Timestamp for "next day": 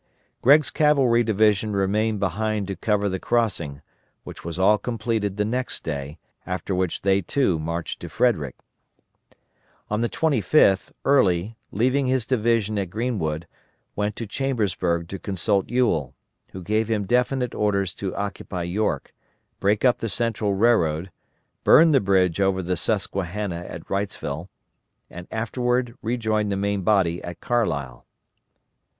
5.45-6.17